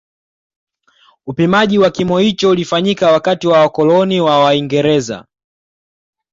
Upimaji 1.25 1.79
wa 1.79 1.89
kimo 1.91 2.17
hicho 2.17 2.49
ulifanyika 2.49 3.11
wakati 3.11 3.47
wa 3.47 3.59
wakoloni 3.59 4.21
wa 4.21 4.43
waingereza 4.43 5.25